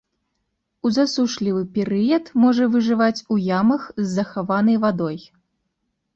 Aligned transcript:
У 0.87 0.91
засушлівы 0.95 1.61
перыяд 1.75 2.31
можа 2.45 2.65
выжываць 2.77 3.23
у 3.37 3.39
ямах 3.59 3.87
з 4.03 4.07
захаванай 4.17 4.77
вадой. 4.89 5.23